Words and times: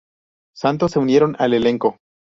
Santos 0.55 0.93
se 0.93 0.97
unieron 0.97 1.35
al 1.37 1.53
elenco. 1.53 1.97